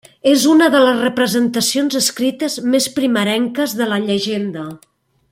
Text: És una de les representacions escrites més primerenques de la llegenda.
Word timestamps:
És 0.29 0.43
una 0.51 0.69
de 0.75 0.79
les 0.83 0.95
representacions 1.01 1.97
escrites 1.99 2.57
més 2.75 2.87
primerenques 2.99 3.77
de 3.83 3.89
la 3.95 4.01
llegenda. 4.07 4.65